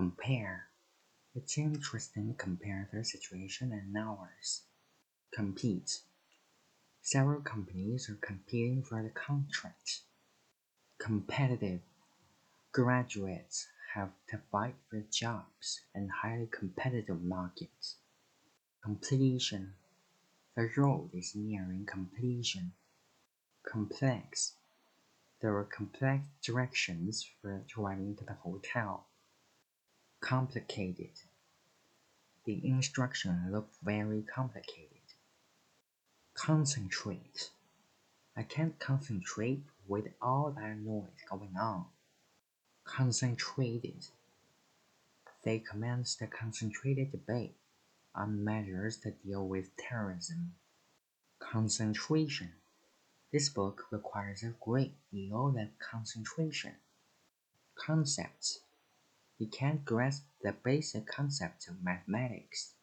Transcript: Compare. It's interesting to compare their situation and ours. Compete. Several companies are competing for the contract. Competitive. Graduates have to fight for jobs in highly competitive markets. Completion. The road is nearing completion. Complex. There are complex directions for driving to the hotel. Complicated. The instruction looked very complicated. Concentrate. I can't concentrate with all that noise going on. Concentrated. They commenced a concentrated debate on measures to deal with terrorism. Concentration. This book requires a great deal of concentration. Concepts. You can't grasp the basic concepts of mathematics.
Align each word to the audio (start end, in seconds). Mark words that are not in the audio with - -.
Compare. 0.00 0.64
It's 1.34 1.58
interesting 1.58 2.28
to 2.28 2.34
compare 2.42 2.88
their 2.90 3.04
situation 3.04 3.70
and 3.70 3.94
ours. 3.98 4.62
Compete. 5.30 6.00
Several 7.02 7.42
companies 7.42 8.08
are 8.08 8.26
competing 8.26 8.82
for 8.82 9.02
the 9.02 9.10
contract. 9.10 10.00
Competitive. 10.98 11.80
Graduates 12.72 13.68
have 13.94 14.08
to 14.30 14.40
fight 14.50 14.76
for 14.88 15.04
jobs 15.12 15.82
in 15.94 16.08
highly 16.08 16.48
competitive 16.50 17.22
markets. 17.22 17.96
Completion. 18.82 19.74
The 20.56 20.70
road 20.78 21.10
is 21.12 21.34
nearing 21.34 21.84
completion. 21.84 22.72
Complex. 23.70 24.54
There 25.42 25.54
are 25.58 25.64
complex 25.64 26.22
directions 26.42 27.28
for 27.42 27.62
driving 27.68 28.16
to 28.16 28.24
the 28.24 28.38
hotel. 28.42 29.04
Complicated. 30.30 31.10
The 32.44 32.64
instruction 32.64 33.48
looked 33.50 33.74
very 33.82 34.22
complicated. 34.22 35.02
Concentrate. 36.34 37.50
I 38.36 38.44
can't 38.44 38.78
concentrate 38.78 39.64
with 39.88 40.06
all 40.22 40.52
that 40.52 40.76
noise 40.76 41.24
going 41.28 41.56
on. 41.60 41.86
Concentrated. 42.84 44.06
They 45.42 45.58
commenced 45.58 46.22
a 46.22 46.28
concentrated 46.28 47.10
debate 47.10 47.56
on 48.14 48.44
measures 48.44 48.98
to 48.98 49.10
deal 49.10 49.48
with 49.48 49.76
terrorism. 49.76 50.52
Concentration. 51.40 52.52
This 53.32 53.48
book 53.48 53.86
requires 53.90 54.44
a 54.44 54.54
great 54.60 54.94
deal 55.10 55.48
of 55.48 55.68
concentration. 55.80 56.76
Concepts. 57.74 58.60
You 59.40 59.48
can't 59.48 59.86
grasp 59.86 60.26
the 60.42 60.52
basic 60.52 61.06
concepts 61.06 61.66
of 61.66 61.82
mathematics. 61.82 62.74